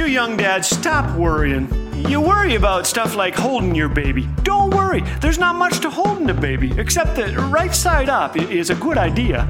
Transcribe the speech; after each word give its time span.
You 0.00 0.06
young 0.06 0.38
dads, 0.38 0.66
stop 0.66 1.14
worrying. 1.14 1.68
You 2.08 2.22
worry 2.22 2.54
about 2.54 2.86
stuff 2.86 3.16
like 3.16 3.34
holding 3.34 3.74
your 3.74 3.90
baby. 3.90 4.26
Don't 4.44 4.70
worry, 4.70 5.02
there's 5.20 5.36
not 5.36 5.56
much 5.56 5.80
to 5.80 5.90
hold 5.90 6.22
in 6.22 6.30
a 6.30 6.32
baby, 6.32 6.72
except 6.78 7.16
that 7.16 7.36
right 7.52 7.74
side 7.74 8.08
up 8.08 8.34
is 8.34 8.70
a 8.70 8.74
good 8.76 8.96
idea. 8.96 9.46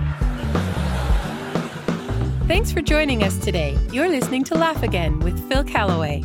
Thanks 2.48 2.72
for 2.72 2.82
joining 2.82 3.22
us 3.22 3.38
today. 3.38 3.78
You're 3.92 4.08
listening 4.08 4.42
to 4.42 4.56
Laugh 4.56 4.82
Again 4.82 5.20
with 5.20 5.38
Phil 5.48 5.62
Callaway. 5.62 6.24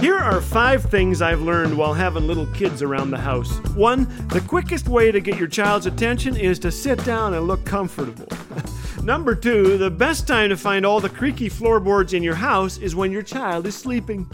Here 0.00 0.16
are 0.16 0.40
five 0.40 0.84
things 0.84 1.20
I've 1.20 1.42
learned 1.42 1.76
while 1.76 1.92
having 1.92 2.26
little 2.26 2.46
kids 2.54 2.80
around 2.80 3.10
the 3.10 3.18
house. 3.18 3.58
One, 3.74 4.08
the 4.28 4.40
quickest 4.40 4.88
way 4.88 5.12
to 5.12 5.20
get 5.20 5.36
your 5.36 5.48
child's 5.48 5.84
attention 5.84 6.34
is 6.34 6.58
to 6.60 6.72
sit 6.72 7.04
down 7.04 7.34
and 7.34 7.46
look 7.46 7.66
comfortable. 7.66 8.26
Number 9.02 9.34
two, 9.34 9.78
the 9.78 9.90
best 9.90 10.28
time 10.28 10.50
to 10.50 10.56
find 10.56 10.84
all 10.84 11.00
the 11.00 11.08
creaky 11.08 11.48
floorboards 11.48 12.12
in 12.12 12.22
your 12.22 12.34
house 12.34 12.76
is 12.76 12.94
when 12.94 13.10
your 13.10 13.22
child 13.22 13.66
is 13.66 13.74
sleeping. 13.74 14.30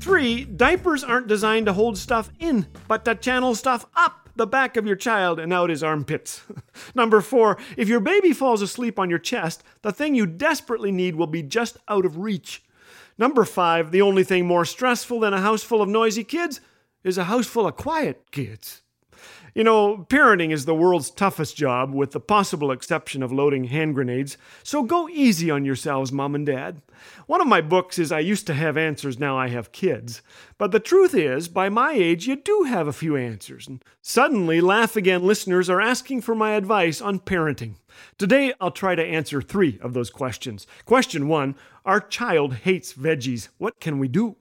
Three, 0.00 0.44
diapers 0.44 1.04
aren't 1.04 1.28
designed 1.28 1.66
to 1.66 1.72
hold 1.72 1.96
stuff 1.96 2.30
in, 2.40 2.66
but 2.88 3.04
to 3.04 3.14
channel 3.14 3.54
stuff 3.54 3.86
up 3.94 4.28
the 4.34 4.48
back 4.48 4.76
of 4.76 4.86
your 4.86 4.96
child 4.96 5.38
and 5.38 5.52
out 5.52 5.70
his 5.70 5.84
armpits. 5.84 6.42
Number 6.94 7.20
four, 7.20 7.56
if 7.76 7.88
your 7.88 8.00
baby 8.00 8.32
falls 8.32 8.62
asleep 8.62 8.98
on 8.98 9.10
your 9.10 9.18
chest, 9.18 9.62
the 9.82 9.92
thing 9.92 10.14
you 10.14 10.26
desperately 10.26 10.90
need 10.90 11.14
will 11.14 11.28
be 11.28 11.42
just 11.42 11.76
out 11.88 12.04
of 12.04 12.18
reach. 12.18 12.64
Number 13.16 13.44
five, 13.44 13.92
the 13.92 14.02
only 14.02 14.24
thing 14.24 14.46
more 14.46 14.64
stressful 14.64 15.20
than 15.20 15.34
a 15.34 15.40
house 15.40 15.62
full 15.62 15.82
of 15.82 15.88
noisy 15.88 16.24
kids 16.24 16.60
is 17.04 17.16
a 17.16 17.24
house 17.24 17.46
full 17.46 17.66
of 17.66 17.76
quiet 17.76 18.30
kids. 18.32 18.82
You 19.54 19.64
know, 19.64 20.06
parenting 20.08 20.52
is 20.52 20.64
the 20.64 20.74
world's 20.74 21.10
toughest 21.10 21.56
job, 21.56 21.92
with 21.92 22.12
the 22.12 22.20
possible 22.20 22.70
exception 22.70 23.22
of 23.22 23.32
loading 23.32 23.64
hand 23.64 23.94
grenades, 23.94 24.36
so 24.62 24.82
go 24.82 25.08
easy 25.08 25.50
on 25.50 25.64
yourselves, 25.64 26.12
mom 26.12 26.34
and 26.34 26.46
dad. 26.46 26.82
One 27.26 27.40
of 27.40 27.48
my 27.48 27.60
books 27.60 27.98
is 27.98 28.12
I 28.12 28.20
used 28.20 28.46
to 28.46 28.54
have 28.54 28.76
answers, 28.76 29.18
now 29.18 29.36
I 29.36 29.48
have 29.48 29.72
kids. 29.72 30.22
But 30.56 30.70
the 30.70 30.78
truth 30.78 31.14
is, 31.14 31.48
by 31.48 31.68
my 31.68 31.92
age, 31.92 32.26
you 32.26 32.36
do 32.36 32.64
have 32.68 32.86
a 32.86 32.92
few 32.92 33.16
answers. 33.16 33.66
And 33.66 33.84
suddenly, 34.00 34.60
Laugh 34.60 34.94
Again 34.94 35.26
listeners 35.26 35.68
are 35.68 35.80
asking 35.80 36.20
for 36.20 36.34
my 36.34 36.52
advice 36.52 37.00
on 37.00 37.18
parenting. 37.18 37.74
Today, 38.18 38.52
I'll 38.60 38.70
try 38.70 38.94
to 38.94 39.04
answer 39.04 39.42
three 39.42 39.78
of 39.82 39.94
those 39.94 40.10
questions. 40.10 40.66
Question 40.84 41.26
one 41.26 41.56
Our 41.84 42.00
child 42.00 42.54
hates 42.54 42.94
veggies. 42.94 43.48
What 43.58 43.80
can 43.80 43.98
we 43.98 44.06
do? 44.06 44.36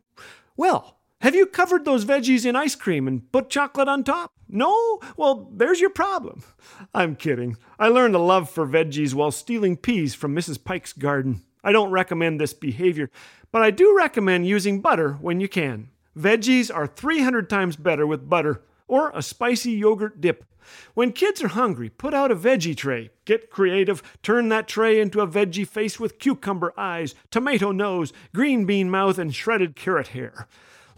Well, 0.56 0.99
have 1.22 1.36
you 1.36 1.46
covered 1.46 1.86
those 1.86 2.06
veggies 2.06 2.46
in 2.46 2.56
ice 2.56 2.76
cream 2.76 3.08
and 3.08 3.32
put 3.32 3.50
chocolate 3.50 3.88
on 3.88 4.04
top? 4.04 4.32
No? 4.48 5.00
Well, 5.18 5.50
there's 5.54 5.82
your 5.82 5.90
problem. 5.90 6.44
I'm 6.94 7.16
kidding. 7.16 7.58
I 7.78 7.90
learned 7.90 8.16
a 8.16 8.20
love 8.20 8.50
for 8.50 8.66
veggies 8.66 9.14
while 9.14 9.32
stealing 9.32 9.78
peas 9.78 10.16
from 10.16 10.36
Mrs. 10.36 10.64
Pike's 10.64 10.94
garden. 10.94 11.44
I 11.64 11.72
don't 11.72 11.92
recommend 11.92 12.40
this 12.40 12.54
behavior, 12.54 13.12
but 13.52 13.62
I 13.62 13.70
do 13.70 13.96
recommend 13.96 14.48
using 14.48 14.82
butter 14.82 15.14
when 15.14 15.42
you 15.42 15.50
can. 15.50 15.90
Veggies 16.18 16.74
are 16.74 16.88
300 16.88 17.50
times 17.50 17.76
better 17.76 18.08
with 18.08 18.30
butter 18.30 18.64
or 18.88 19.12
a 19.14 19.22
spicy 19.22 19.72
yogurt 19.72 20.22
dip. 20.22 20.46
When 20.94 21.12
kids 21.12 21.44
are 21.44 21.50
hungry, 21.50 21.90
put 21.90 22.14
out 22.14 22.32
a 22.32 22.36
veggie 22.36 22.78
tray. 22.78 23.10
Get 23.26 23.50
creative. 23.50 24.04
Turn 24.22 24.50
that 24.50 24.68
tray 24.68 25.00
into 25.00 25.22
a 25.22 25.28
veggie 25.28 25.68
face 25.68 26.00
with 26.00 26.20
cucumber 26.20 26.74
eyes, 26.78 27.16
tomato 27.32 27.72
nose, 27.72 28.14
green 28.34 28.66
bean 28.66 28.90
mouth, 28.90 29.18
and 29.18 29.34
shredded 29.34 29.76
carrot 29.76 30.10
hair. 30.10 30.48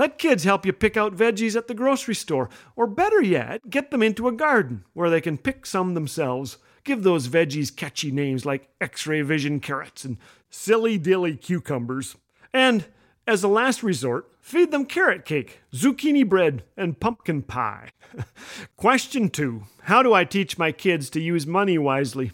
Let 0.02 0.18
kids 0.18 0.46
help 0.46 0.66
you 0.66 0.74
pick 0.74 0.98
out 0.98 1.16
veggies 1.16 1.56
at 1.56 1.68
the 1.68 1.76
grocery 1.76 2.16
store, 2.16 2.50
or 2.76 2.88
better 2.88 3.22
yet, 3.22 3.70
get 3.70 3.92
them 3.92 4.02
into 4.02 4.28
a 4.28 4.32
garden 4.32 4.84
where 4.94 5.12
they 5.12 5.22
can 5.22 5.38
pick 5.38 5.64
some 5.64 5.94
themselves. 5.94 6.58
Give 6.84 7.04
those 7.04 7.28
veggies 7.28 7.76
catchy 7.76 8.10
names 8.10 8.44
like 8.44 8.70
X 8.82 9.06
ray 9.06 9.22
vision 9.22 9.60
carrots 9.60 10.04
and 10.04 10.18
silly 10.50 10.98
dilly 10.98 11.36
cucumbers. 11.36 12.16
And, 12.52 12.86
as 13.28 13.44
a 13.44 13.48
last 13.48 13.84
resort, 13.84 14.28
feed 14.42 14.72
them 14.72 14.86
carrot 14.86 15.24
cake, 15.24 15.62
zucchini 15.72 16.28
bread, 16.28 16.64
and 16.76 17.00
pumpkin 17.00 17.44
pie. 17.44 17.90
Question 18.78 19.30
two 19.30 19.66
How 19.84 20.02
do 20.02 20.16
I 20.16 20.24
teach 20.24 20.58
my 20.58 20.72
kids 20.72 21.12
to 21.12 21.22
use 21.22 21.46
money 21.46 21.78
wisely? 21.78 22.32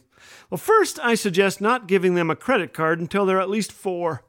Well, 0.50 0.58
first, 0.58 1.00
I 1.04 1.16
suggest 1.16 1.60
not 1.60 1.90
giving 1.90 2.16
them 2.16 2.30
a 2.30 2.36
credit 2.38 2.74
card 2.74 3.02
until 3.02 3.26
they're 3.26 3.42
at 3.42 3.50
least 3.50 3.74
four. 3.74 4.24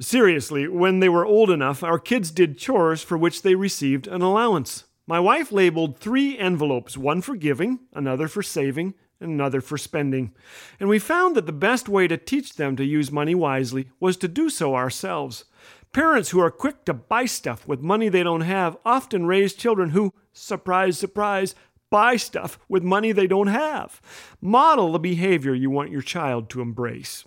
Seriously, 0.00 0.68
when 0.68 1.00
they 1.00 1.08
were 1.08 1.26
old 1.26 1.50
enough, 1.50 1.82
our 1.82 1.98
kids 1.98 2.30
did 2.30 2.56
chores 2.56 3.02
for 3.02 3.18
which 3.18 3.42
they 3.42 3.56
received 3.56 4.06
an 4.06 4.22
allowance. 4.22 4.84
My 5.08 5.18
wife 5.18 5.50
labeled 5.50 5.98
three 5.98 6.38
envelopes 6.38 6.96
one 6.96 7.20
for 7.20 7.34
giving, 7.34 7.80
another 7.92 8.28
for 8.28 8.42
saving, 8.42 8.94
and 9.20 9.32
another 9.32 9.60
for 9.60 9.76
spending. 9.76 10.32
And 10.78 10.88
we 10.88 11.00
found 11.00 11.34
that 11.34 11.46
the 11.46 11.52
best 11.52 11.88
way 11.88 12.06
to 12.06 12.16
teach 12.16 12.54
them 12.54 12.76
to 12.76 12.84
use 12.84 13.10
money 13.10 13.34
wisely 13.34 13.88
was 13.98 14.16
to 14.18 14.28
do 14.28 14.50
so 14.50 14.76
ourselves. 14.76 15.46
Parents 15.92 16.30
who 16.30 16.40
are 16.40 16.50
quick 16.50 16.84
to 16.84 16.94
buy 16.94 17.24
stuff 17.24 17.66
with 17.66 17.80
money 17.80 18.08
they 18.08 18.22
don't 18.22 18.42
have 18.42 18.76
often 18.84 19.26
raise 19.26 19.54
children 19.54 19.90
who, 19.90 20.12
surprise, 20.32 20.98
surprise, 20.98 21.56
buy 21.90 22.16
stuff 22.16 22.58
with 22.68 22.84
money 22.84 23.10
they 23.10 23.26
don't 23.26 23.48
have. 23.48 24.00
Model 24.40 24.92
the 24.92 24.98
behavior 24.98 25.54
you 25.54 25.70
want 25.70 25.90
your 25.90 26.02
child 26.02 26.50
to 26.50 26.60
embrace. 26.60 27.24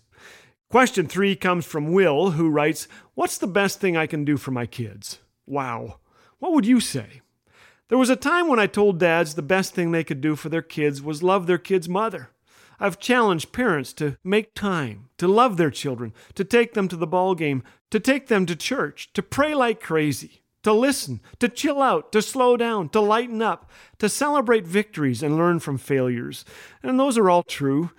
Question 0.72 1.06
three 1.06 1.36
comes 1.36 1.66
from 1.66 1.92
Will, 1.92 2.32
who 2.32 2.48
writes, 2.48 2.88
What's 3.14 3.38
the 3.38 3.46
best 3.46 3.82
thing 3.82 3.98
I 3.98 4.08
can 4.08 4.24
do 4.24 4.38
for 4.38 4.52
my 4.52 4.66
kids? 4.66 5.20
Wow. 5.46 6.00
What 6.40 6.54
would 6.54 6.66
you 6.66 6.80
say? 6.80 7.20
There 7.90 7.98
was 7.98 8.10
a 8.10 8.16
time 8.16 8.48
when 8.48 8.58
I 8.58 8.68
told 8.68 8.98
dads 8.98 9.36
the 9.36 9.42
best 9.42 9.76
thing 9.76 9.92
they 9.92 10.06
could 10.06 10.22
do 10.22 10.38
for 10.38 10.48
their 10.48 10.62
kids 10.62 11.02
was 11.02 11.22
love 11.22 11.46
their 11.46 11.58
kid's 11.58 11.90
mother. 11.90 12.30
I've 12.80 13.02
challenged 13.02 13.52
parents 13.52 13.92
to 13.96 14.16
make 14.24 14.54
time, 14.54 15.10
to 15.18 15.28
love 15.28 15.58
their 15.58 15.72
children, 15.72 16.14
to 16.36 16.46
take 16.46 16.74
them 16.74 16.88
to 16.88 16.96
the 16.96 17.06
ball 17.06 17.36
game, 17.36 17.64
to 17.90 18.00
take 18.00 18.28
them 18.28 18.46
to 18.46 18.56
church, 18.56 19.12
to 19.12 19.22
pray 19.22 19.54
like 19.54 19.82
crazy, 19.82 20.42
to 20.64 20.72
listen, 20.72 21.20
to 21.40 21.50
chill 21.50 21.82
out, 21.82 22.14
to 22.14 22.22
slow 22.22 22.56
down, 22.56 22.88
to 22.90 23.02
lighten 23.02 23.42
up, 23.42 23.70
to 24.00 24.08
celebrate 24.08 24.66
victories 24.66 25.22
and 25.22 25.36
learn 25.36 25.60
from 25.60 25.78
failures. 25.78 26.46
And 26.82 26.98
those 26.98 27.18
are 27.18 27.30
all 27.30 27.44
true. 27.44 27.92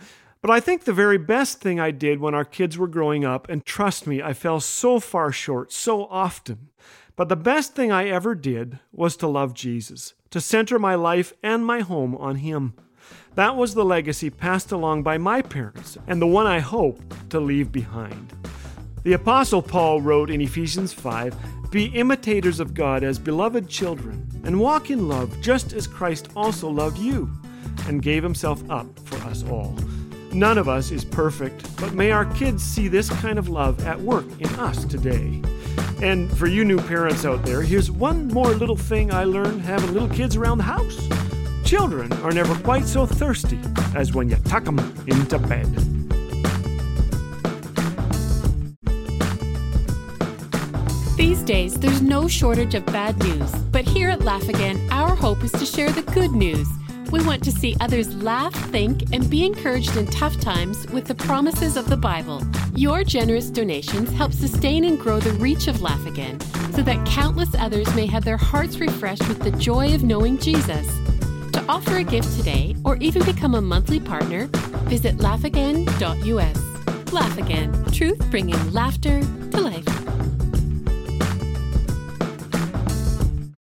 But 0.42 0.50
I 0.50 0.58
think 0.58 0.82
the 0.82 0.92
very 0.92 1.18
best 1.18 1.60
thing 1.60 1.78
I 1.78 1.92
did 1.92 2.18
when 2.18 2.34
our 2.34 2.44
kids 2.44 2.76
were 2.76 2.88
growing 2.88 3.24
up, 3.24 3.48
and 3.48 3.64
trust 3.64 4.08
me, 4.08 4.20
I 4.20 4.32
fell 4.32 4.58
so 4.58 4.98
far 4.98 5.30
short 5.30 5.72
so 5.72 6.06
often, 6.06 6.70
but 7.14 7.28
the 7.28 7.36
best 7.36 7.76
thing 7.76 7.92
I 7.92 8.08
ever 8.08 8.34
did 8.34 8.80
was 8.90 9.16
to 9.18 9.28
love 9.28 9.54
Jesus, 9.54 10.14
to 10.30 10.40
center 10.40 10.80
my 10.80 10.96
life 10.96 11.32
and 11.44 11.64
my 11.64 11.78
home 11.78 12.16
on 12.16 12.36
Him. 12.36 12.74
That 13.36 13.54
was 13.54 13.74
the 13.74 13.84
legacy 13.84 14.30
passed 14.30 14.72
along 14.72 15.04
by 15.04 15.16
my 15.16 15.42
parents, 15.42 15.96
and 16.08 16.20
the 16.20 16.26
one 16.26 16.48
I 16.48 16.58
hope 16.58 17.00
to 17.30 17.38
leave 17.38 17.70
behind. 17.70 18.32
The 19.04 19.12
Apostle 19.12 19.62
Paul 19.62 20.00
wrote 20.00 20.28
in 20.28 20.40
Ephesians 20.40 20.92
5 20.92 21.70
Be 21.70 21.84
imitators 21.86 22.58
of 22.58 22.74
God 22.74 23.04
as 23.04 23.16
beloved 23.16 23.68
children, 23.68 24.28
and 24.42 24.58
walk 24.58 24.90
in 24.90 25.06
love 25.06 25.40
just 25.40 25.72
as 25.72 25.86
Christ 25.86 26.30
also 26.34 26.68
loved 26.68 26.98
you, 26.98 27.30
and 27.86 28.02
gave 28.02 28.24
himself 28.24 28.68
up 28.68 28.98
for 29.06 29.16
us 29.28 29.44
all. 29.44 29.76
None 30.34 30.56
of 30.56 30.66
us 30.66 30.90
is 30.90 31.04
perfect, 31.04 31.76
but 31.76 31.92
may 31.92 32.10
our 32.10 32.24
kids 32.24 32.62
see 32.62 32.88
this 32.88 33.10
kind 33.10 33.38
of 33.38 33.50
love 33.50 33.84
at 33.86 34.00
work 34.00 34.24
in 34.40 34.48
us 34.58 34.84
today. 34.86 35.42
And 36.02 36.34
for 36.38 36.46
you 36.46 36.64
new 36.64 36.78
parents 36.78 37.26
out 37.26 37.44
there, 37.44 37.60
here's 37.60 37.90
one 37.90 38.28
more 38.28 38.54
little 38.54 38.76
thing 38.76 39.12
I 39.12 39.24
learned 39.24 39.60
having 39.60 39.92
little 39.92 40.08
kids 40.08 40.34
around 40.34 40.58
the 40.58 40.64
house. 40.64 41.06
Children 41.64 42.10
are 42.24 42.32
never 42.32 42.54
quite 42.62 42.86
so 42.86 43.04
thirsty 43.04 43.60
as 43.94 44.14
when 44.14 44.30
you 44.30 44.36
tuck 44.36 44.64
them 44.64 44.78
into 45.06 45.38
bed. 45.38 45.66
These 51.16 51.42
days, 51.42 51.78
there's 51.78 52.00
no 52.00 52.26
shortage 52.26 52.74
of 52.74 52.86
bad 52.86 53.18
news, 53.18 53.54
but 53.70 53.84
here 53.84 54.08
at 54.08 54.22
Laugh 54.22 54.48
Again, 54.48 54.80
our 54.90 55.14
hope 55.14 55.44
is 55.44 55.52
to 55.52 55.66
share 55.66 55.92
the 55.92 56.02
good 56.02 56.32
news 56.32 56.66
we 57.12 57.22
want 57.24 57.44
to 57.44 57.52
see 57.52 57.76
others 57.80 58.14
laugh, 58.16 58.54
think, 58.70 59.02
and 59.12 59.28
be 59.28 59.44
encouraged 59.44 59.96
in 59.98 60.06
tough 60.06 60.40
times 60.40 60.86
with 60.88 61.04
the 61.04 61.14
promises 61.14 61.76
of 61.76 61.88
the 61.88 61.96
Bible. 61.96 62.42
Your 62.74 63.04
generous 63.04 63.50
donations 63.50 64.10
help 64.12 64.32
sustain 64.32 64.86
and 64.86 64.98
grow 64.98 65.20
the 65.20 65.32
reach 65.32 65.68
of 65.68 65.82
Laugh 65.82 66.06
Again 66.06 66.40
so 66.72 66.82
that 66.82 67.06
countless 67.06 67.54
others 67.58 67.94
may 67.94 68.06
have 68.06 68.24
their 68.24 68.38
hearts 68.38 68.78
refreshed 68.78 69.28
with 69.28 69.40
the 69.40 69.50
joy 69.52 69.94
of 69.94 70.02
knowing 70.02 70.38
Jesus. 70.38 70.86
To 71.52 71.62
offer 71.68 71.98
a 71.98 72.04
gift 72.04 72.34
today 72.38 72.74
or 72.82 72.96
even 72.96 73.22
become 73.24 73.54
a 73.54 73.60
monthly 73.60 74.00
partner, 74.00 74.46
visit 74.88 75.18
laughagain.us. 75.18 77.12
Laugh 77.12 77.38
Again, 77.38 77.84
truth 77.92 78.30
bringing 78.30 78.72
laughter 78.72 79.20
to 79.50 79.60
life. 79.60 80.21